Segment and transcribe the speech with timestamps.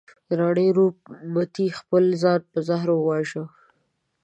[0.37, 0.97] راني روپ
[1.33, 3.43] متي خپل ځان په زهر وواژه.